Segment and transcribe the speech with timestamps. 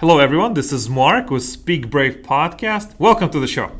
[0.00, 0.54] Hello, everyone.
[0.54, 2.98] This is Mark with Speak Brave Podcast.
[2.98, 3.70] Welcome to the show.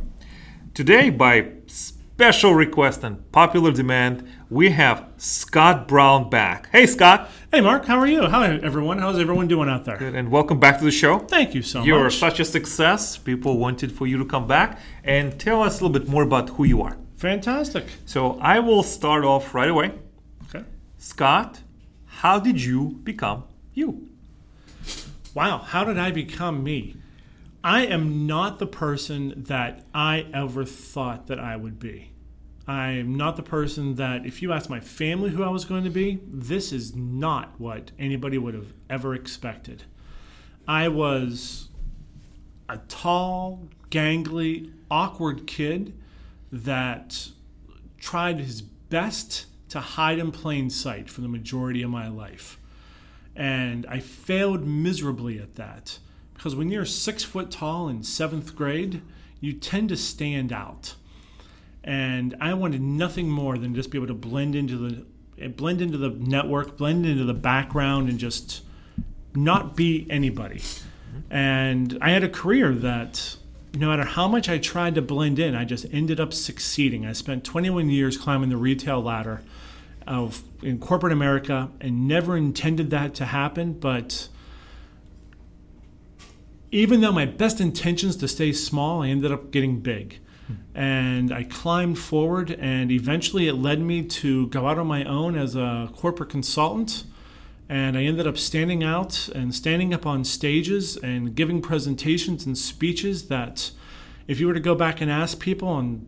[0.74, 6.68] Today, by special request and popular demand, we have Scott Brown back.
[6.72, 7.30] Hey, Scott.
[7.50, 7.86] Hey, Mark.
[7.86, 8.26] How are you?
[8.26, 8.98] How everyone?
[8.98, 9.96] How's everyone doing out there?
[9.96, 11.20] Good, and welcome back to the show.
[11.20, 11.86] Thank you so much.
[11.86, 12.18] You're much.
[12.18, 13.16] such a success.
[13.16, 16.50] People wanted for you to come back and tell us a little bit more about
[16.50, 16.98] who you are.
[17.16, 17.86] Fantastic.
[18.04, 19.92] So, I will start off right away.
[20.54, 20.66] Okay.
[20.98, 21.62] Scott,
[22.04, 24.09] how did you become you?
[25.34, 25.58] Wow.
[25.58, 26.96] How did I become me?
[27.62, 32.12] I am not the person that I ever thought that I would be.
[32.66, 35.84] I am not the person that, if you asked my family who I was going
[35.84, 39.84] to be, this is not what anybody would have ever expected.
[40.68, 41.68] I was
[42.68, 45.98] a tall, gangly, awkward kid
[46.52, 47.28] that
[47.98, 52.59] tried his best to hide in plain sight for the majority of my life.
[53.36, 55.98] And I failed miserably at that
[56.34, 59.02] because when you're six foot tall in seventh grade,
[59.40, 60.94] you tend to stand out.
[61.82, 65.96] And I wanted nothing more than just be able to blend into the blend into
[65.96, 68.62] the network, blend into the background, and just
[69.34, 70.60] not be anybody.
[71.30, 73.36] And I had a career that
[73.74, 77.06] no matter how much I tried to blend in, I just ended up succeeding.
[77.06, 79.42] I spent 21 years climbing the retail ladder
[80.10, 84.28] of in corporate America and never intended that to happen, but
[86.70, 90.18] even though my best intentions to stay small, I ended up getting big.
[90.74, 95.36] And I climbed forward, and eventually it led me to go out on my own
[95.36, 97.04] as a corporate consultant.
[97.68, 102.58] And I ended up standing out and standing up on stages and giving presentations and
[102.58, 103.70] speeches that,
[104.26, 106.04] if you were to go back and ask people, and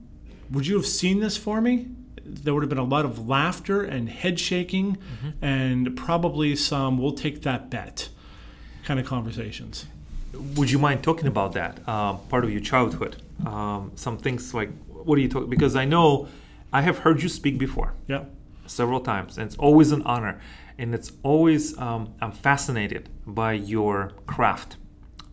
[0.50, 1.86] would you have seen this for me?
[2.25, 4.98] There would have been a lot of laughter and head shaking,
[5.41, 8.09] and probably some "we'll take that bet"
[8.84, 9.87] kind of conversations.
[10.56, 13.17] Would you mind talking about that um, part of your childhood?
[13.47, 15.51] Um, some things like what are you talking?
[15.51, 16.29] Because I know
[16.73, 18.24] I have heard you speak before Yeah.
[18.67, 20.41] several times, and it's always an honor,
[20.79, 24.77] and it's always um, I'm fascinated by your craft,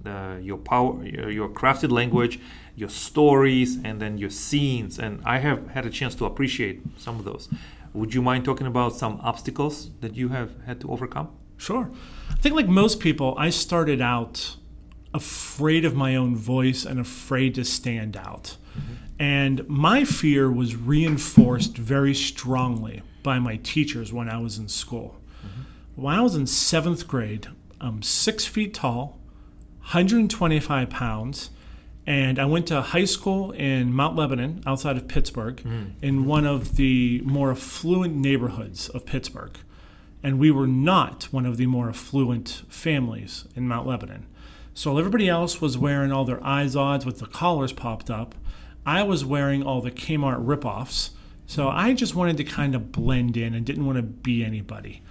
[0.03, 2.39] the, your power, your, your crafted language,
[2.79, 7.19] your stories, and then your scenes, and I have had a chance to appreciate some
[7.19, 7.49] of those.
[7.93, 11.29] Would you mind talking about some obstacles that you have had to overcome?
[11.57, 11.91] Sure.
[12.31, 14.55] I think, like most people, I started out
[15.13, 18.55] afraid of my own voice and afraid to stand out.
[18.77, 18.93] Mm-hmm.
[19.19, 25.19] And my fear was reinforced very strongly by my teachers when I was in school.
[25.45, 26.01] Mm-hmm.
[26.01, 27.47] When I was in seventh grade,
[27.81, 29.19] I'm six feet tall,
[29.79, 31.49] 125 pounds,
[32.05, 35.91] and I went to high school in Mount Lebanon, outside of Pittsburgh, mm.
[36.01, 39.57] in one of the more affluent neighborhoods of Pittsburgh.
[40.23, 44.25] And we were not one of the more affluent families in Mount Lebanon.
[44.73, 48.35] So everybody else was wearing all their Izods with the collars popped up,
[48.85, 51.11] I was wearing all the Kmart ripoffs.
[51.45, 55.01] So I just wanted to kind of blend in and didn't want to be anybody.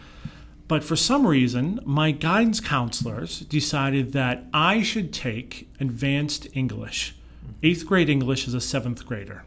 [0.68, 7.16] But for some reason, my guidance counselors decided that I should take advanced English,
[7.62, 9.44] eighth grade English as a seventh grader.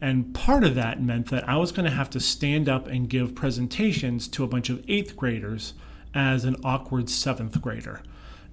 [0.00, 3.08] And part of that meant that I was going to have to stand up and
[3.08, 5.74] give presentations to a bunch of eighth graders
[6.14, 8.02] as an awkward seventh grader.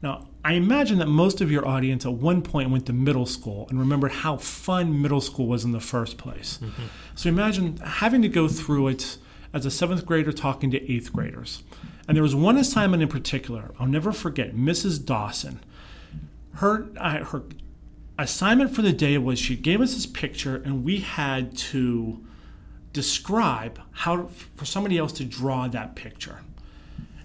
[0.01, 3.65] Now, I imagine that most of your audience at one point went to middle school
[3.69, 6.59] and remembered how fun middle school was in the first place.
[6.61, 6.83] Mm-hmm.
[7.15, 9.17] So imagine having to go through it
[9.53, 11.63] as a seventh grader talking to eighth graders.
[12.07, 15.03] And there was one assignment in particular, I'll never forget, Mrs.
[15.03, 15.59] Dawson.
[16.55, 17.43] Her, uh, her
[18.17, 22.23] assignment for the day was she gave us this picture and we had to
[22.93, 26.39] describe how for somebody else to draw that picture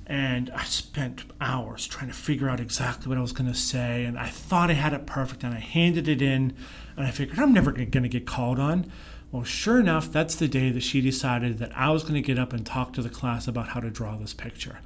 [0.07, 4.05] and i spent hours trying to figure out exactly what i was going to say
[4.05, 6.53] and i thought i had it perfect and i handed it in
[6.97, 8.91] and i figured i'm never going to get called on
[9.33, 12.39] well sure enough that's the day that she decided that i was going to get
[12.39, 14.81] up and talk to the class about how to draw this picture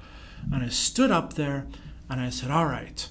[0.53, 1.67] and i stood up there
[2.09, 3.09] and i said all right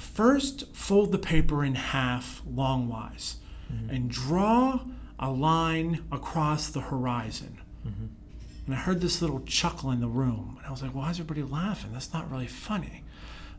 [0.00, 3.34] First, fold the paper in half longwise
[3.70, 3.90] mm-hmm.
[3.90, 4.80] and draw
[5.18, 7.58] a line across the horizon.
[7.86, 8.06] Mm-hmm.
[8.64, 10.56] And I heard this little chuckle in the room.
[10.58, 11.92] And I was like, why is everybody laughing?
[11.92, 13.04] That's not really funny.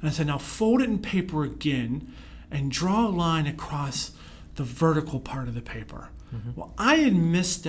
[0.02, 2.12] And I said, now fold it in paper again
[2.50, 4.12] and draw a line across
[4.56, 6.10] the vertical part of the paper.
[6.34, 6.52] Mm-hmm.
[6.56, 7.68] Well, I had missed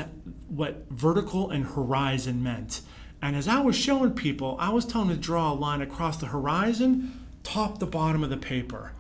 [0.49, 2.82] what vertical and horizon meant.
[3.20, 6.17] And as I was showing people, I was telling them to draw a line across
[6.17, 8.93] the horizon, top to bottom of the paper,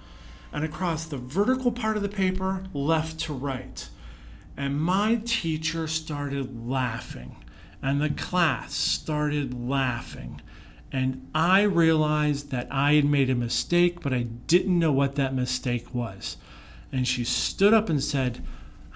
[0.52, 3.88] and across the vertical part of the paper, left to right.
[4.56, 7.36] And my teacher started laughing,
[7.80, 10.40] and the class started laughing.
[10.92, 15.34] And I realized that I had made a mistake, but I didn't know what that
[15.34, 16.36] mistake was.
[16.92, 18.44] And she stood up and said,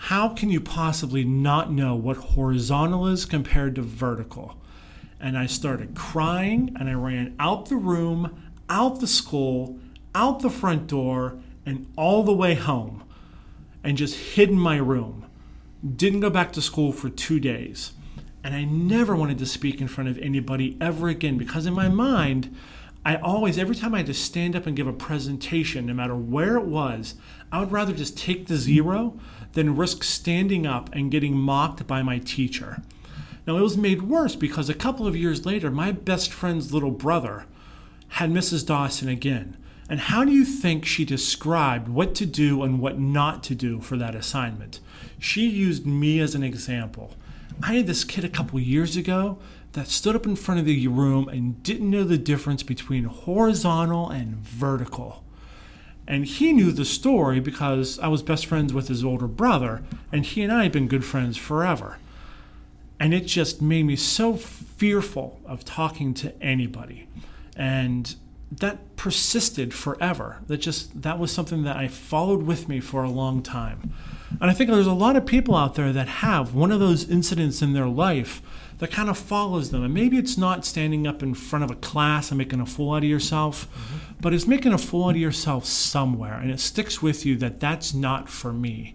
[0.07, 4.55] How can you possibly not know what horizontal is compared to vertical?
[5.19, 9.81] And I started crying and I ran out the room, out the school,
[10.15, 13.03] out the front door, and all the way home
[13.83, 15.27] and just hid in my room.
[15.85, 17.91] Didn't go back to school for two days.
[18.45, 21.89] And I never wanted to speak in front of anybody ever again because, in my
[21.89, 22.55] mind,
[23.05, 26.15] I always, every time I had to stand up and give a presentation, no matter
[26.15, 27.17] where it was,
[27.51, 29.19] I would rather just take the zero
[29.57, 32.83] than risk standing up and getting mocked by my teacher.
[33.47, 36.91] Now, it was made worse because a couple of years later, my best friend's little
[36.91, 37.47] brother
[38.09, 38.67] had Mrs.
[38.67, 39.57] Dawson again.
[39.89, 43.81] And how do you think she described what to do and what not to do
[43.81, 44.81] for that assignment?
[45.19, 47.15] She used me as an example.
[47.63, 49.39] I had this kid a couple years ago
[49.73, 54.11] that stood up in front of the room and didn't know the difference between horizontal
[54.11, 55.25] and vertical.
[56.09, 59.83] And he knew the story because I was best friends with his older brother,
[60.13, 61.99] and he and I had been good friends forever.
[63.01, 67.09] And it just made me so fearful of talking to anybody.
[67.57, 68.15] And
[68.51, 70.39] that persisted forever.
[70.47, 73.93] That just that was something that I followed with me for a long time.
[74.41, 77.09] And I think there's a lot of people out there that have one of those
[77.09, 78.43] incidents in their life
[78.79, 79.83] that kind of follows them.
[79.83, 82.93] And maybe it's not standing up in front of a class and making a fool
[82.93, 84.06] out of yourself, mm-hmm.
[84.21, 86.35] But it's making a fool out of yourself somewhere.
[86.35, 88.95] And it sticks with you that that's not for me.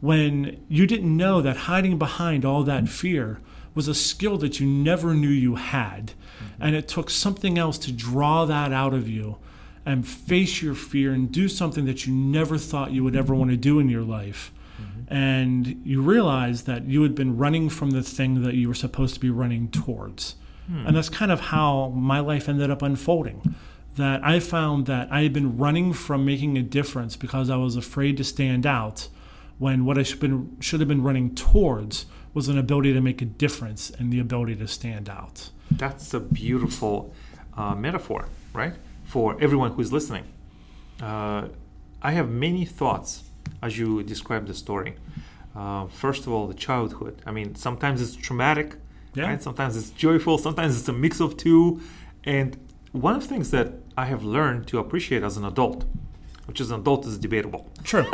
[0.00, 3.40] When you didn't know that hiding behind all that fear
[3.74, 6.06] was a skill that you never knew you had.
[6.06, 6.62] Mm-hmm.
[6.62, 9.38] And it took something else to draw that out of you
[9.84, 13.50] and face your fear and do something that you never thought you would ever want
[13.50, 14.52] to do in your life.
[14.80, 15.14] Mm-hmm.
[15.14, 19.14] And you realize that you had been running from the thing that you were supposed
[19.14, 20.36] to be running towards.
[20.66, 20.86] Hmm.
[20.86, 23.54] And that's kind of how my life ended up unfolding.
[23.96, 27.76] That I found that I had been running from making a difference because I was
[27.76, 29.08] afraid to stand out
[29.58, 33.20] when what I should, been, should have been running towards was an ability to make
[33.20, 35.50] a difference and the ability to stand out.
[35.70, 37.12] That's a beautiful
[37.56, 38.72] uh, metaphor, right?
[39.04, 40.24] For everyone who's listening.
[41.00, 41.48] Uh,
[42.00, 43.24] I have many thoughts
[43.62, 44.96] as you describe the story.
[45.54, 47.20] Uh, first of all, the childhood.
[47.26, 48.76] I mean, sometimes it's traumatic,
[49.14, 49.26] yeah.
[49.26, 49.42] right?
[49.42, 51.80] Sometimes it's joyful, sometimes it's a mix of two.
[52.24, 52.56] And
[52.92, 55.84] one of the things that I have learned to appreciate as an adult,
[56.46, 57.70] which as an adult is debatable.
[57.84, 58.04] True.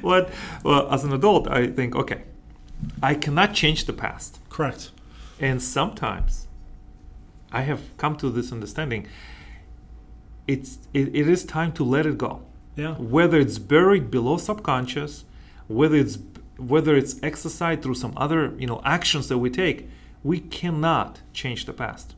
[0.00, 0.30] what
[0.62, 2.22] well as an adult i think okay
[3.02, 4.38] i cannot change the past.
[4.48, 4.90] Correct.
[5.40, 6.46] And sometimes
[7.52, 9.06] i have come to this understanding
[10.46, 12.42] it's it, it is time to let it go.
[12.76, 12.94] Yeah.
[12.94, 15.24] Whether it's buried below subconscious
[15.68, 16.18] whether it's
[16.56, 19.88] whether it's exercised through some other you know actions that we take
[20.24, 22.14] we cannot change the past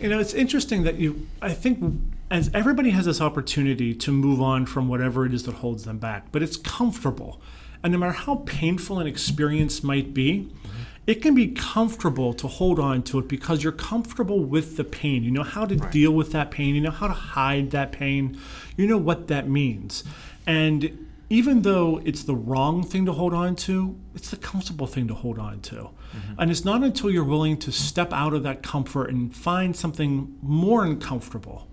[0.00, 2.00] you know, it's interesting that you, I think,
[2.30, 5.98] as everybody has this opportunity to move on from whatever it is that holds them
[5.98, 7.40] back, but it's comfortable.
[7.82, 10.68] And no matter how painful an experience might be, mm-hmm.
[11.06, 15.22] it can be comfortable to hold on to it because you're comfortable with the pain.
[15.22, 15.92] You know how to right.
[15.92, 18.40] deal with that pain, you know how to hide that pain,
[18.76, 20.04] you know what that means.
[20.46, 25.08] And even though it's the wrong thing to hold on to, it's the comfortable thing
[25.08, 25.74] to hold on to.
[25.74, 26.34] Mm-hmm.
[26.38, 30.36] And it's not until you're willing to step out of that comfort and find something
[30.40, 31.68] more uncomfortable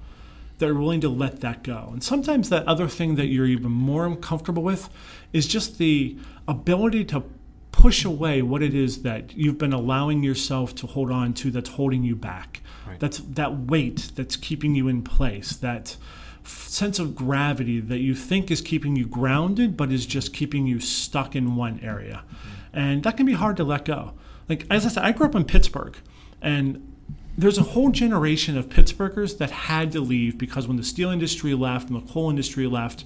[0.57, 1.89] that you're willing to let that go.
[1.91, 4.89] And sometimes that other thing that you're even more uncomfortable with
[5.33, 7.23] is just the ability to
[7.71, 11.69] push away what it is that you've been allowing yourself to hold on to that's
[11.69, 12.61] holding you back.
[12.87, 12.99] Right.
[12.99, 15.97] That's that weight that's keeping you in place, that
[16.43, 20.79] sense of gravity that you think is keeping you grounded, but is just keeping you
[20.79, 22.23] stuck in one area.
[22.27, 22.79] Mm-hmm.
[22.79, 24.13] And that can be hard to let go.
[24.49, 25.95] Like, as I said, I grew up in Pittsburgh,
[26.41, 26.93] and
[27.37, 31.53] there's a whole generation of Pittsburghers that had to leave because when the steel industry
[31.53, 33.05] left and the coal industry left,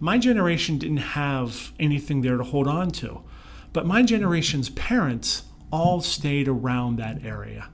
[0.00, 3.22] my generation didn't have anything there to hold on to.
[3.72, 7.68] But my generation's parents all stayed around that area.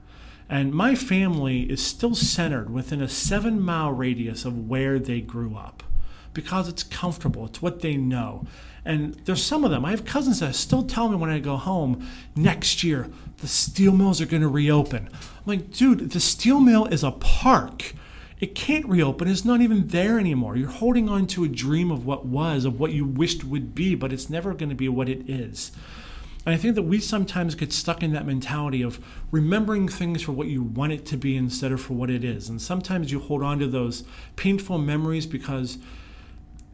[0.49, 5.55] And my family is still centered within a seven mile radius of where they grew
[5.55, 5.83] up
[6.33, 8.45] because it's comfortable, it's what they know.
[8.85, 9.85] And there's some of them.
[9.85, 13.93] I have cousins that still tell me when I go home, next year, the steel
[13.93, 15.09] mills are going to reopen.
[15.11, 17.93] I'm like, dude, the steel mill is a park.
[18.39, 19.29] It can't reopen.
[19.29, 20.57] It's not even there anymore.
[20.57, 23.95] You're holding on to a dream of what was, of what you wished would be,
[23.95, 25.71] but it's never going to be what it is.
[26.45, 28.99] And I think that we sometimes get stuck in that mentality of
[29.31, 32.49] remembering things for what you want it to be instead of for what it is.
[32.49, 34.03] And sometimes you hold on to those
[34.35, 35.77] painful memories because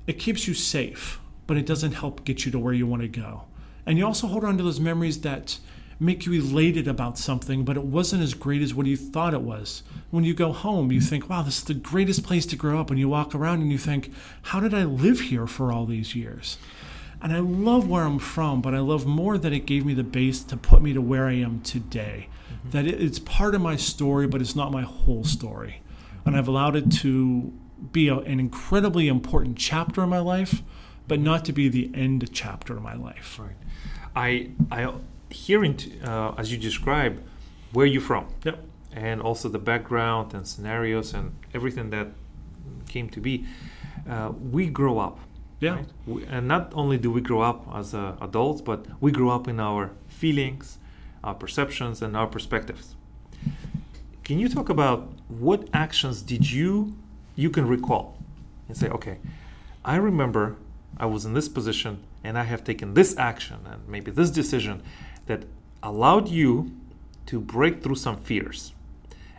[0.07, 3.07] it keeps you safe, but it doesn't help get you to where you want to
[3.07, 3.43] go.
[3.85, 5.59] And you also hold on to those memories that
[5.99, 9.41] make you elated about something, but it wasn't as great as what you thought it
[9.41, 9.83] was.
[10.09, 12.89] When you go home, you think, wow, this is the greatest place to grow up.
[12.89, 14.11] And you walk around and you think,
[14.43, 16.57] how did I live here for all these years?
[17.21, 20.03] And I love where I'm from, but I love more that it gave me the
[20.03, 22.29] base to put me to where I am today.
[22.51, 22.69] Mm-hmm.
[22.71, 25.81] That it, it's part of my story, but it's not my whole story.
[26.25, 27.53] And I've allowed it to
[27.91, 30.61] be a, an incredibly important chapter in my life,
[31.07, 33.39] but not to be the end chapter of my life.
[33.39, 33.55] Right.
[34.15, 34.93] I I
[35.29, 37.21] hearing uh, as you describe
[37.73, 38.27] where you're from.
[38.43, 38.63] Yep.
[38.91, 42.07] And also the background and scenarios and everything that
[42.87, 43.45] came to be.
[44.09, 45.19] Uh, we grow up.
[45.59, 45.75] Yeah.
[45.75, 45.85] Right?
[46.05, 49.47] We, and not only do we grow up as uh, adults, but we grow up
[49.47, 50.77] in our feelings,
[51.23, 52.95] our perceptions, and our perspectives.
[54.23, 56.95] Can you talk about what actions did you
[57.35, 58.17] you can recall
[58.67, 59.17] and say, okay,
[59.83, 60.57] I remember
[60.97, 64.83] I was in this position and I have taken this action and maybe this decision
[65.27, 65.45] that
[65.81, 66.71] allowed you
[67.27, 68.73] to break through some fears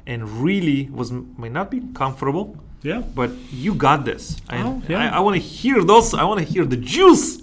[0.06, 5.12] and really was may not be comfortable yeah but you got this oh, yeah.
[5.12, 7.42] i, I want to hear those i want to hear the juice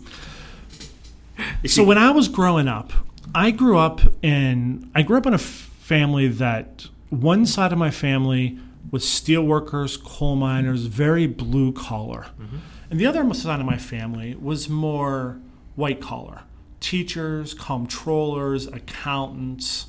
[1.65, 2.91] so when i was growing up
[3.35, 7.91] i grew up in i grew up in a family that one side of my
[7.91, 8.57] family
[8.91, 12.57] was steelworkers coal miners very blue collar mm-hmm.
[12.89, 15.39] and the other side of my family was more
[15.75, 16.41] white collar
[16.79, 19.87] teachers, comptrollers, accountants,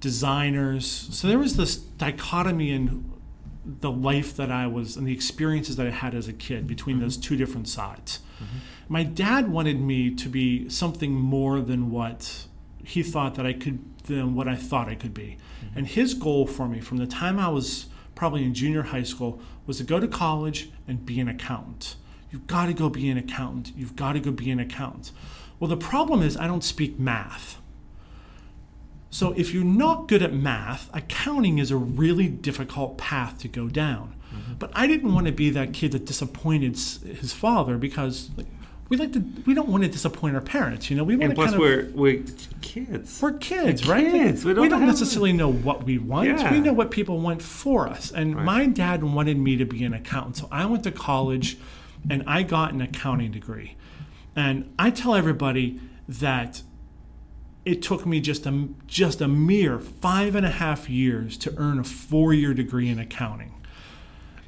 [0.00, 0.86] designers.
[1.12, 3.12] So there was this dichotomy in
[3.66, 7.00] the life that I was and the experiences that I had as a kid between
[7.00, 8.20] those two different sides.
[8.36, 8.58] Mm-hmm.
[8.88, 12.46] My dad wanted me to be something more than what
[12.84, 15.36] he thought that I could than what I thought I could be.
[15.64, 15.78] Mm-hmm.
[15.78, 19.40] And his goal for me from the time I was probably in junior high school
[19.66, 21.96] was to go to college and be an accountant.
[22.30, 23.76] You've got to go be an accountant.
[23.76, 25.10] You've got to go be an accountant.
[25.58, 27.60] Well, the problem is I don't speak math.
[29.16, 33.66] So if you're not good at math, accounting is a really difficult path to go
[33.66, 34.14] down.
[34.30, 34.54] Mm-hmm.
[34.58, 38.28] But I didn't want to be that kid that disappointed his father because
[38.90, 41.34] we like to we don't want to disappoint our parents you know we want and
[41.34, 42.22] plus to we're we're
[42.60, 44.44] kids we're kids we're right kids.
[44.44, 46.52] we don't, we don't necessarily know what we want yeah.
[46.52, 48.44] we know what people want for us and right.
[48.44, 51.58] my dad wanted me to be an accountant so i went to college
[52.08, 53.76] and i got an accounting degree
[54.36, 56.62] and I tell everybody that
[57.66, 61.80] it took me just a, just a mere five and a half years to earn
[61.80, 63.52] a four year degree in accounting.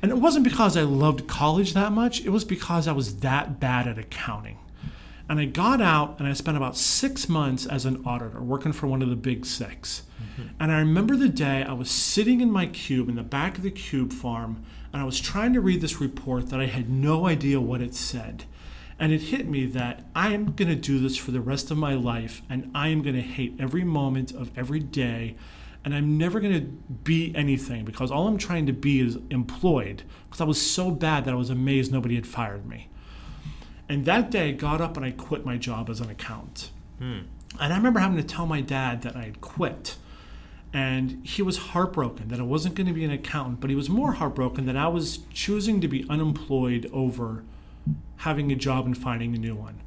[0.00, 3.58] And it wasn't because I loved college that much, it was because I was that
[3.58, 4.58] bad at accounting.
[5.28, 8.86] And I got out and I spent about six months as an auditor working for
[8.86, 10.48] one of the big 6 mm-hmm.
[10.60, 13.64] And I remember the day I was sitting in my cube in the back of
[13.64, 17.26] the cube farm and I was trying to read this report that I had no
[17.26, 18.44] idea what it said.
[18.98, 21.78] And it hit me that I am going to do this for the rest of
[21.78, 25.36] my life and I am going to hate every moment of every day.
[25.84, 26.66] And I'm never going to
[27.04, 31.24] be anything because all I'm trying to be is employed because I was so bad
[31.24, 32.88] that I was amazed nobody had fired me.
[33.88, 36.70] And that day I got up and I quit my job as an accountant.
[36.98, 37.20] Hmm.
[37.60, 39.96] And I remember having to tell my dad that I had quit.
[40.72, 43.88] And he was heartbroken that I wasn't going to be an accountant, but he was
[43.88, 47.44] more heartbroken that I was choosing to be unemployed over
[48.18, 49.80] having a job and finding a new one.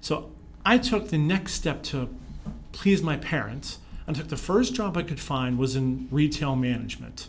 [0.00, 0.30] So
[0.64, 2.14] I took the next step to
[2.72, 7.28] please my parents and took the first job I could find was in retail management.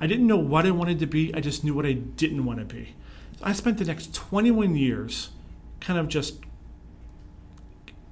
[0.00, 2.58] I didn't know what I wanted to be, I just knew what I didn't want
[2.58, 2.94] to be.
[3.42, 5.30] I spent the next 21 years
[5.80, 6.38] kind of just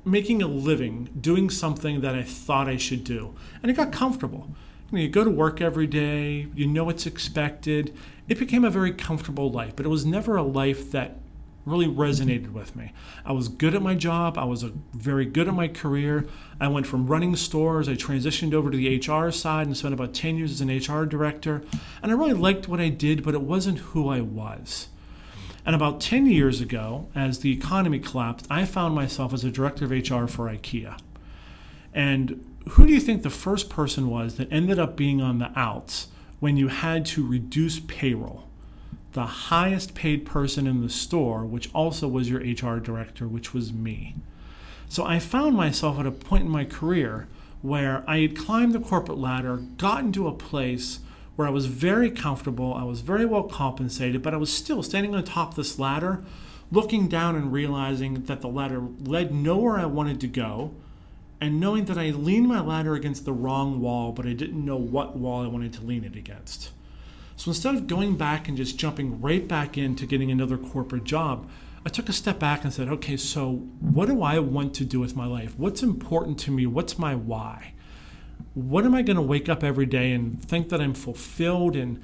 [0.05, 3.35] making a living doing something that I thought I should do.
[3.63, 4.49] And it got comfortable.
[4.91, 7.97] You, know, you go to work every day, you know what's expected.
[8.29, 11.22] It became a very comfortable life, but it was never a life that
[11.65, 12.93] really resonated with me.
[13.25, 14.37] I was good at my job.
[14.37, 16.27] I was very good at my career.
[16.61, 20.15] I went from running stores, I transitioned over to the HR side and spent about
[20.15, 21.63] 10 years as an HR director.
[22.03, 24.89] And I really liked what I did, but it wasn't who I was.
[25.65, 29.85] And about 10 years ago, as the economy collapsed, I found myself as a director
[29.85, 30.99] of HR for IKEA.
[31.95, 35.53] And who do you think the first person was that ended up being on the
[35.57, 36.09] outs
[36.41, 38.49] when you had to reduce payroll?
[39.13, 43.73] The highest paid person in the store, which also was your HR director, which was
[43.73, 44.15] me.
[44.89, 47.29] So I found myself at a point in my career
[47.63, 51.01] where I had climbed the corporate ladder, gotten to a place
[51.37, 55.15] where I was very comfortable, I was very well compensated, but I was still standing
[55.15, 56.23] on top of this ladder,
[56.71, 60.75] looking down and realizing that the ladder led nowhere I wanted to go,
[61.41, 64.77] and knowing that I leaned my ladder against the wrong wall, but I didn't know
[64.77, 66.71] what wall I wanted to lean it against.
[67.43, 71.51] So instead of going back and just jumping right back into getting another corporate job,
[71.85, 75.01] I took a step back and said, okay, so what do I want to do
[75.01, 75.59] with my life?
[75.59, 76.67] What's important to me?
[76.67, 77.73] What's my why?
[78.55, 82.01] What am I going to wake up every day and think that I'm fulfilled and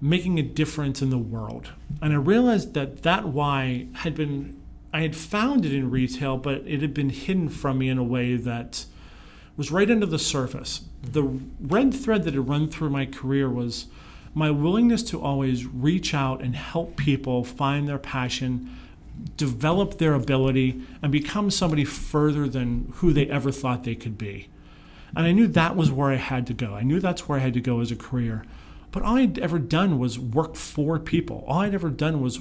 [0.00, 1.70] making a difference in the world?
[2.00, 4.60] And I realized that that why had been,
[4.92, 8.02] I had found it in retail, but it had been hidden from me in a
[8.02, 8.84] way that
[9.56, 10.80] was right under the surface.
[11.04, 11.22] The
[11.60, 13.86] red thread that had run through my career was
[14.34, 18.76] my willingness to always reach out and help people find their passion,
[19.36, 24.48] develop their ability, and become somebody further than who they ever thought they could be.
[25.14, 26.74] And I knew that was where I had to go.
[26.74, 28.44] I knew that's where I had to go as a career.
[28.90, 31.44] But all I'd ever done was work for people.
[31.46, 32.38] All I'd ever done was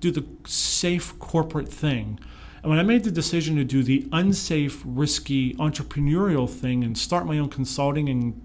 [0.00, 2.18] do the safe corporate thing
[2.62, 7.26] and when I made the decision to do the unsafe, risky entrepreneurial thing and start
[7.26, 8.40] my own consulting and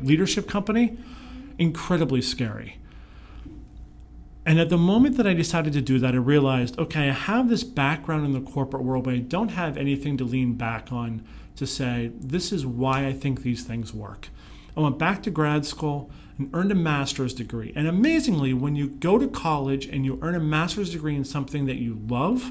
[0.00, 0.98] leadership company,
[1.58, 2.78] incredibly scary.
[4.46, 7.48] And at the moment that I decided to do that, I realized okay, I have
[7.48, 11.24] this background in the corporate world, but I don't have anything to lean back on
[11.56, 14.28] to say, this is why I think these things work.
[14.76, 17.72] I went back to grad school and earned a master's degree.
[17.76, 21.66] And amazingly, when you go to college and you earn a master's degree in something
[21.66, 22.50] that you love,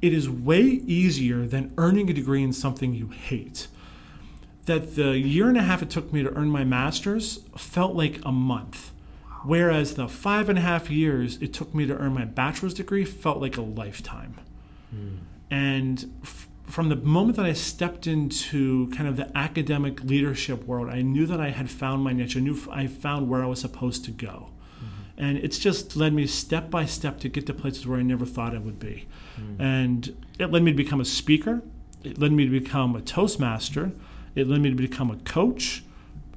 [0.00, 3.66] it is way easier than earning a degree in something you hate.
[4.66, 8.20] That the year and a half it took me to earn my master's felt like
[8.24, 8.92] a month.
[9.44, 13.04] Whereas the five and a half years it took me to earn my bachelor's degree
[13.04, 14.34] felt like a lifetime.
[14.94, 15.18] Mm.
[15.50, 20.90] And f- from the moment that I stepped into kind of the academic leadership world,
[20.90, 22.36] I knew that I had found my niche.
[22.36, 24.50] I knew I found where I was supposed to go.
[25.18, 28.26] And it's just led me step by step to get to places where I never
[28.26, 29.06] thought I would be.
[29.40, 29.60] Mm.
[29.60, 31.62] And it led me to become a speaker.
[32.04, 33.92] It led me to become a Toastmaster.
[34.36, 35.82] It led me to become a coach.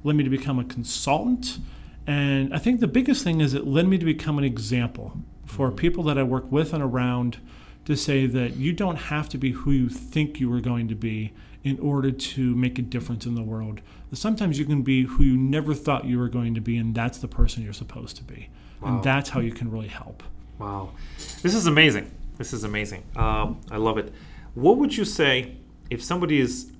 [0.02, 1.58] Led me to become a consultant.
[2.06, 5.12] And I think the biggest thing is it led me to become an example
[5.44, 5.76] for mm.
[5.76, 7.38] people that I work with and around
[7.84, 10.94] to say that you don't have to be who you think you are going to
[10.94, 13.80] be in order to make a difference in the world.
[14.12, 17.18] Sometimes you can be who you never thought you were going to be, and that's
[17.18, 18.48] the person you're supposed to be.
[18.80, 18.88] Wow.
[18.88, 20.22] And that's how you can really help.
[20.58, 20.90] Wow.
[21.42, 22.10] This is amazing.
[22.38, 23.02] This is amazing.
[23.16, 24.12] Um, I love it.
[24.54, 25.56] What would you say
[25.90, 26.72] if somebody is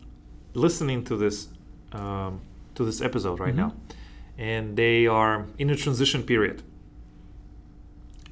[0.55, 1.49] listening to this
[1.93, 2.41] um,
[2.75, 3.69] to this episode right mm-hmm.
[3.69, 3.75] now,
[4.39, 6.63] and they are in a transition period?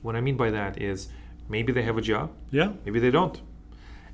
[0.03, 1.09] What I mean by that is
[1.49, 2.31] maybe they have a job.
[2.51, 2.73] Yeah.
[2.85, 3.41] Maybe they don't.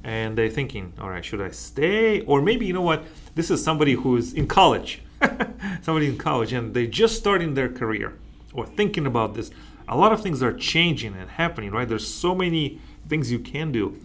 [0.03, 2.21] And they're thinking, all right, should I stay?
[2.23, 3.05] Or maybe, you know what?
[3.35, 5.03] This is somebody who's in college.
[5.83, 8.19] somebody in college and they're just starting their career
[8.53, 9.51] or thinking about this,
[9.89, 11.89] a lot of things are changing and happening, right?
[11.89, 13.99] There's so many things you can do.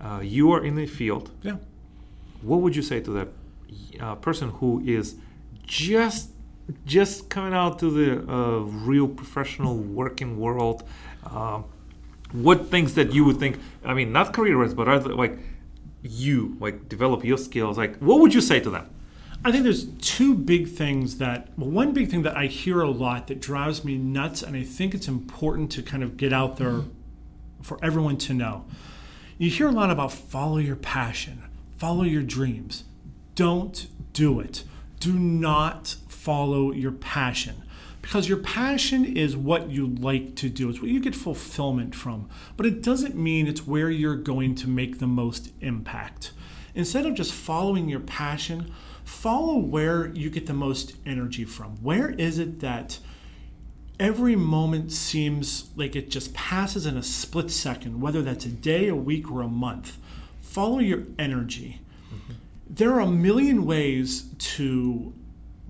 [0.00, 1.30] Uh, you are in the field.
[1.42, 1.56] Yeah.
[2.42, 3.28] What would you say to that
[4.00, 5.16] uh, person who is
[5.64, 6.30] just
[6.86, 10.84] just coming out to the uh, real professional working world?
[11.24, 11.64] Um,
[12.32, 13.58] what things that you would think?
[13.84, 15.38] I mean, not career wise, but like
[16.02, 17.76] you like develop your skills.
[17.76, 18.88] Like, what would you say to them?
[19.42, 22.90] I think there's two big things that, well, one big thing that I hear a
[22.90, 26.58] lot that drives me nuts, and I think it's important to kind of get out
[26.58, 26.82] there
[27.62, 28.66] for everyone to know.
[29.38, 31.42] You hear a lot about follow your passion,
[31.80, 32.84] follow your dreams.
[33.34, 34.64] Don't do it.
[34.98, 37.62] Do not follow your passion
[38.02, 40.68] because your passion is what you like to do.
[40.68, 44.68] It's what you get fulfillment from, but it doesn't mean it's where you're going to
[44.68, 46.32] make the most impact.
[46.74, 48.70] Instead of just following your passion,
[49.02, 51.82] follow where you get the most energy from.
[51.82, 52.98] Where is it that
[53.98, 58.88] every moment seems like it just passes in a split second, whether that's a day,
[58.88, 59.96] a week, or a month?
[60.50, 61.80] Follow your energy.
[62.12, 62.32] Mm-hmm.
[62.68, 64.24] There are a million ways
[64.56, 65.14] to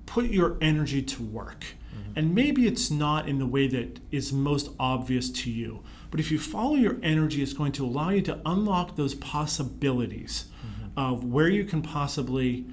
[0.07, 1.65] put your energy to work.
[1.93, 2.17] Mm-hmm.
[2.17, 5.83] And maybe it's not in the way that is most obvious to you.
[6.09, 10.45] But if you follow your energy, it's going to allow you to unlock those possibilities
[10.65, 10.97] mm-hmm.
[10.97, 12.65] of where you can possibly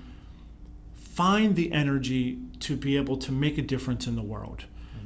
[0.94, 4.64] find the energy to be able to make a difference in the world.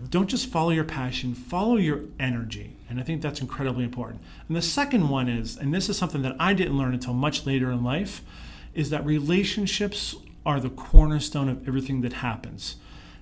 [0.08, 2.76] Don't just follow your passion, follow your energy.
[2.88, 4.22] And I think that's incredibly important.
[4.48, 7.46] And the second one is, and this is something that I didn't learn until much
[7.46, 8.22] later in life,
[8.74, 12.76] is that relationships are the cornerstone of everything that happens.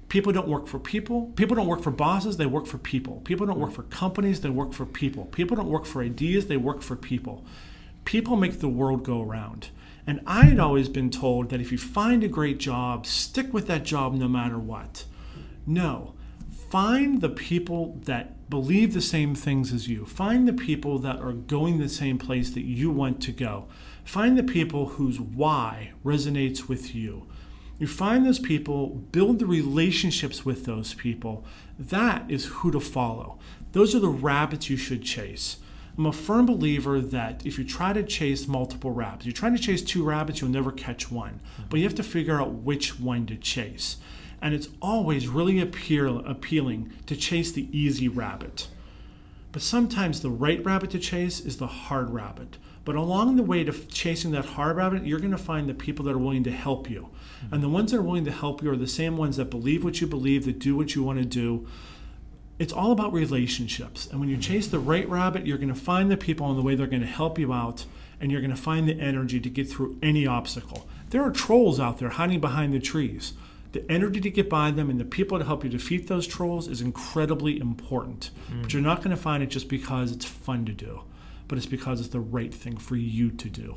[0.09, 1.27] People don't work for people.
[1.37, 3.21] People don't work for bosses, they work for people.
[3.25, 5.27] People don't work for companies, they work for people.
[5.27, 7.45] People don't work for ideas, they work for people.
[8.05, 9.69] People make the world go around.
[10.07, 13.69] And I had always been told that if you find a great job, stick with
[13.69, 15.05] that job no matter what.
[15.67, 16.15] No,
[16.71, 20.07] find the people that believe the same things as you.
[20.07, 23.67] Find the people that are going the same place that you want to go.
[24.05, 27.27] Find the people whose why resonates with you.
[27.81, 31.45] You find those people, build the relationships with those people.
[31.77, 33.41] That is who to follow.
[33.73, 35.57] Those are the rabbits you should chase.
[35.99, 39.63] I'm a firm believer that if you try to chase multiple rabbits, you're trying to
[39.63, 41.41] chase two rabbits, you'll never catch one.
[41.69, 43.97] But you have to figure out which one to chase.
[44.43, 48.69] And it's always really appeal, appealing to chase the easy rabbit.
[49.53, 52.57] But sometimes the right rabbit to chase is the hard rabbit.
[52.85, 56.05] But along the way to chasing that hard rabbit, you're going to find the people
[56.07, 57.11] that are willing to help you.
[57.51, 59.85] And the ones that are willing to help you are the same ones that believe
[59.85, 61.67] what you believe, that do what you want to do.
[62.59, 64.07] It's all about relationships.
[64.07, 66.63] And when you chase the right rabbit, you're going to find the people on the
[66.63, 67.87] way they're going to help you out,
[68.21, 70.89] and you're going to find the energy to get through any obstacle.
[71.11, 73.35] There are trolls out there hiding behind the trees.
[73.73, 76.67] The energy to get by them and the people to help you defeat those trolls
[76.67, 78.31] is incredibly important.
[78.63, 81.03] But you're not going to find it just because it's fun to do,
[81.47, 83.77] but it's because it's the right thing for you to do.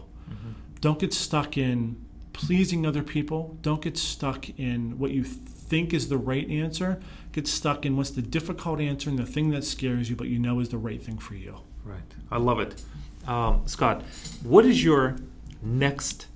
[0.81, 2.03] Don't get stuck in
[2.33, 3.57] pleasing other people.
[3.61, 6.99] Don't get stuck in what you think is the right answer.
[7.31, 10.39] Get stuck in what's the difficult answer and the thing that scares you, but you
[10.39, 11.59] know is the right thing for you.
[11.85, 12.01] Right.
[12.31, 12.83] I love it.
[13.27, 14.01] Um, Scott,
[14.43, 15.17] what is your
[15.61, 16.27] next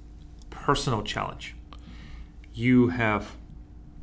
[0.49, 1.55] personal challenge?
[2.53, 3.35] You have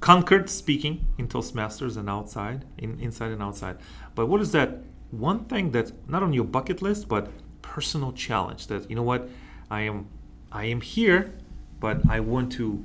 [0.04, 3.78] conquered speaking in Toastmasters and outside, in, inside and outside.
[4.14, 7.30] But what is that one thing that's not on your bucket list, but
[7.62, 9.30] personal challenge that you know what
[9.70, 10.08] I am
[10.52, 11.32] I am here,
[11.80, 12.84] but I want to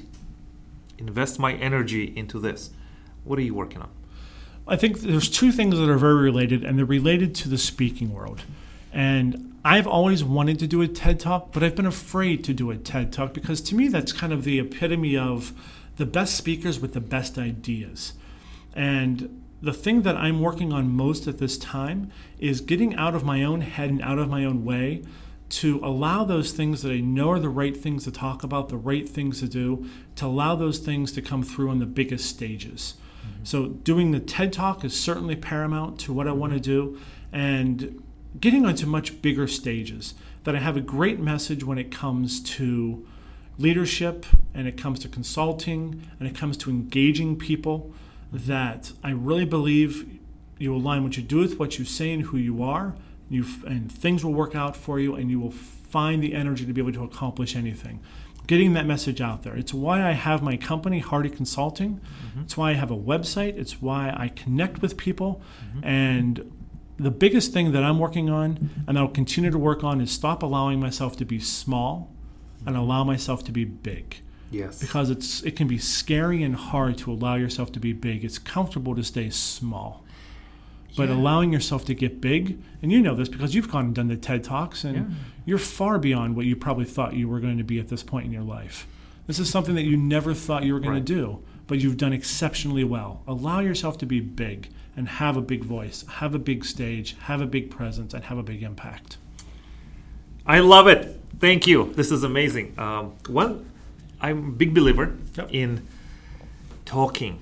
[0.97, 2.69] invest my energy into this.
[3.25, 3.89] What are you working on?
[4.65, 8.13] I think there's two things that are very related, and they're related to the speaking
[8.13, 8.43] world.
[8.93, 12.71] And I've always wanted to do a TED Talk, but I've been afraid to do
[12.71, 15.53] a TED Talk because to me, that's kind of the epitome of
[15.99, 18.13] the best speakers with the best ideas.
[18.73, 22.09] And the thing that I'm working on most at this time
[22.39, 25.03] is getting out of my own head and out of my own way
[25.49, 28.77] to allow those things that I know are the right things to talk about, the
[28.77, 32.93] right things to do, to allow those things to come through on the biggest stages.
[33.21, 33.43] Mm-hmm.
[33.43, 36.97] So, doing the TED Talk is certainly paramount to what I want to do,
[37.33, 38.01] and
[38.39, 40.13] getting onto much bigger stages.
[40.45, 43.05] That I have a great message when it comes to
[43.59, 47.93] leadership, and it comes to consulting, and it comes to engaging people.
[48.31, 50.19] That I really believe
[50.57, 52.95] you align what you do with what you say and who you are,
[53.29, 56.73] you and things will work out for you, and you will find the energy to
[56.73, 57.99] be able to accomplish anything
[58.49, 59.55] getting that message out there.
[59.55, 61.99] It's why I have my company, Hardie Consulting.
[61.99, 62.41] Mm-hmm.
[62.41, 63.55] It's why I have a website.
[63.59, 65.39] It's why I connect with people.
[65.67, 65.85] Mm-hmm.
[65.85, 66.51] And
[66.97, 70.41] the biggest thing that I'm working on and I'll continue to work on is stop
[70.41, 72.11] allowing myself to be small
[72.69, 74.17] and allow myself to be big.
[74.51, 74.79] Yes.
[74.79, 78.23] Because it's it can be scary and hard to allow yourself to be big.
[78.23, 80.03] It's comfortable to stay small.
[80.97, 81.15] But Yeah.
[81.15, 84.17] allowing yourself to get big, and you know this because you've gone and done the
[84.17, 85.03] TED Talks, and Yeah.
[85.45, 88.25] you're far beyond what you probably thought you were going to be at this point
[88.25, 88.87] in your life.
[89.27, 91.05] This is something that you never thought you were going Right.
[91.05, 93.21] to do, but you've done exceptionally well.
[93.27, 97.39] Allow yourself to be big and have a big voice, have a big stage, have
[97.39, 99.17] a big presence, and have a big impact.
[100.45, 101.18] I love it.
[101.37, 101.93] Thank you.
[101.95, 102.73] This is amazing.
[102.77, 103.69] Um, one,
[104.19, 105.49] I'm a big believer Yep.
[105.51, 105.87] in
[106.85, 107.37] talking,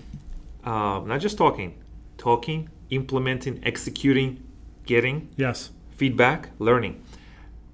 [0.63, 1.73] uh, not just talking,
[2.17, 4.43] talking, implementing, executing,
[4.85, 5.71] getting Yes.
[5.95, 7.01] feedback, learning.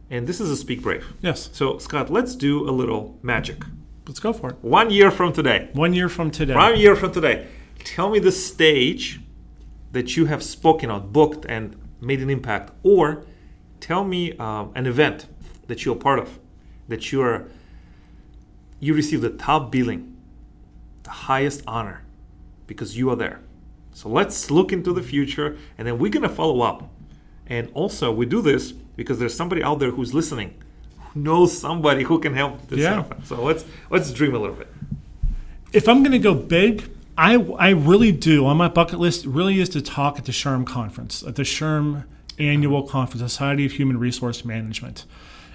[0.10, 1.06] And this is a Speak Brave.
[1.22, 1.50] Yes.
[1.54, 3.64] So, Scott, let's do a little magic.
[4.08, 4.56] Let's go for it.
[4.62, 6.54] One year from today, One year from today.
[6.54, 7.48] one year from today,
[7.84, 9.20] tell me the stage
[9.92, 13.24] that you have spoken on, booked, and made an impact, or
[13.80, 15.28] tell me um, an event
[15.74, 16.38] that you're part of,
[16.88, 17.48] that you are
[18.80, 20.16] you receive the top billing,
[21.02, 22.04] the highest honor,
[22.68, 23.40] because you are there.
[23.94, 26.92] So let's look into the future, and then we're gonna follow up.
[27.48, 30.54] And also, we do this because there's somebody out there who's listening,
[31.00, 32.96] who knows somebody who can help this Yeah.
[32.98, 33.26] happen.
[33.26, 34.68] So let's let's dream a little bit.
[35.72, 39.60] if I'm going to go big, I, I really do on my bucket list really
[39.60, 42.04] is to talk at the SHRM conference, at the SHRM
[42.38, 45.06] annual conference, Society of Human Resource Management,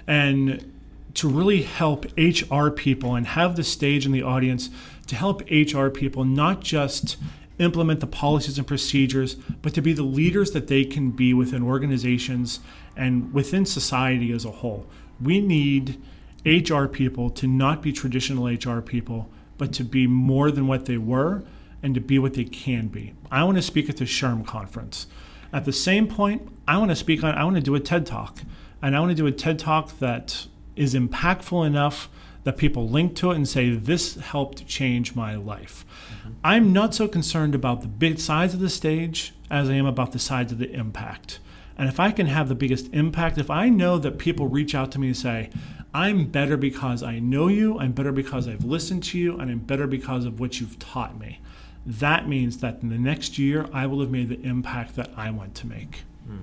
[0.07, 0.73] and
[1.15, 4.69] to really help HR people and have the stage and the audience
[5.07, 7.17] to help HR people not just
[7.57, 11.61] implement the policies and procedures, but to be the leaders that they can be within
[11.61, 12.59] organizations
[12.95, 14.85] and within society as a whole.
[15.21, 16.01] We need
[16.45, 20.97] HR people to not be traditional HR people, but to be more than what they
[20.97, 21.43] were
[21.83, 23.13] and to be what they can be.
[23.29, 25.07] I want to speak at the SHRM conference.
[25.51, 28.05] At the same point, I want to speak on, I want to do a TED
[28.05, 28.39] Talk.
[28.81, 32.09] And I want to do a TED Talk that is impactful enough
[32.43, 35.85] that people link to it and say, This helped change my life.
[36.19, 36.31] Mm-hmm.
[36.43, 40.13] I'm not so concerned about the big size of the stage as I am about
[40.13, 41.39] the size of the impact.
[41.77, 44.91] And if I can have the biggest impact, if I know that people reach out
[44.91, 45.49] to me and say,
[45.93, 49.59] I'm better because I know you, I'm better because I've listened to you, and I'm
[49.59, 51.39] better because of what you've taught me,
[51.85, 55.31] that means that in the next year, I will have made the impact that I
[55.31, 56.03] want to make.
[56.27, 56.41] Hmm.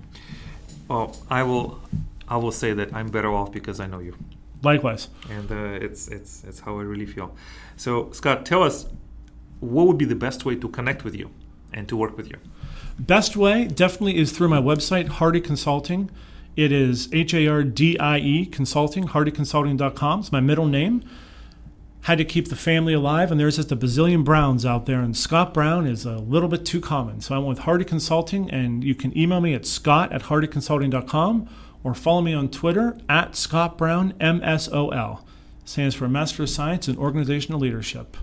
[0.89, 1.81] Well, I will.
[2.29, 4.17] I will say that I'm better off because I know you,
[4.63, 5.09] Likewise.
[5.31, 7.35] and uh, it's it's it's how I really feel.
[7.77, 8.87] So, Scott, tell us
[9.61, 11.31] what would be the best way to connect with you
[11.73, 12.37] and to work with you.
[12.99, 16.11] Best way definitely is through my website, Hardie Consulting.
[16.57, 20.21] It is H A R D I E Consulting, hardieconsulting.com.
[20.21, 21.03] It's my middle name.
[22.03, 25.17] Had to keep the family alive, and there's just a bazillion Browns out there, and
[25.17, 27.21] Scott Brown is a little bit too common.
[27.21, 31.49] So I went with Hardie Consulting, and you can email me at scott at hardieconsulting.com
[31.87, 35.21] or follow me on Twitter at Scott Brown, MSOL.
[35.65, 38.17] Stands for Master of Science in Organizational Leadership.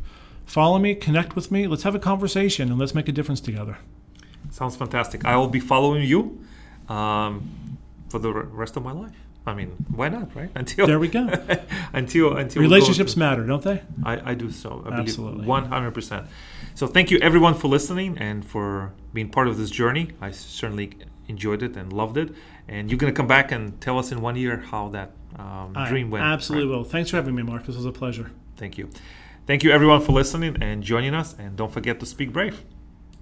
[0.46, 3.78] Follow me, connect with me, let's have a conversation, and let's make a difference together.
[4.52, 5.24] Sounds fantastic.
[5.24, 6.46] I will be following you
[6.90, 7.78] um,
[8.10, 9.16] for the rest of my life.
[9.48, 10.50] I mean, why not, right?
[10.56, 11.26] Until There we go.
[11.94, 13.82] until until Relationships to- matter, don't they?
[14.04, 14.82] I, I do so.
[14.86, 15.46] I believe Absolutely.
[15.48, 16.28] 100%.
[16.76, 20.10] So thank you everyone for listening and for being part of this journey.
[20.20, 20.98] I certainly
[21.30, 22.34] enjoyed it and loved it.
[22.68, 25.74] And you're going to come back and tell us in one year how that um,
[25.88, 26.24] dream went.
[26.24, 26.78] Absolutely right?
[26.78, 26.84] will.
[26.84, 27.66] Thanks for having me, Mark.
[27.66, 28.32] This was a pleasure.
[28.56, 28.90] Thank you.
[29.46, 31.36] Thank you everyone for listening and joining us.
[31.38, 32.64] And don't forget to speak brave.